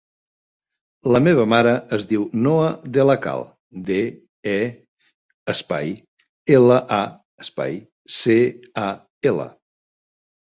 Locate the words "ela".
6.61-6.77, 9.33-9.47